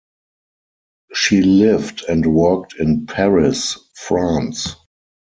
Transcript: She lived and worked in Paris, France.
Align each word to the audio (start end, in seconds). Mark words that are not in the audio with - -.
She 1.13 1.43
lived 1.43 2.05
and 2.09 2.33
worked 2.33 2.73
in 2.79 3.05
Paris, 3.05 3.77
France. 3.93 4.75